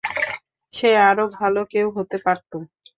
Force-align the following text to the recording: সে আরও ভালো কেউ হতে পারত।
সে 0.73 0.89
আরও 1.09 1.25
ভালো 1.37 1.61
কেউ 1.71 1.87
হতে 1.97 2.17
পারত। 2.25 2.51